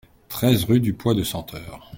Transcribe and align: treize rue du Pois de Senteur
treize 0.29 0.63
rue 0.63 0.79
du 0.79 0.95
Pois 0.95 1.13
de 1.13 1.21
Senteur 1.21 1.89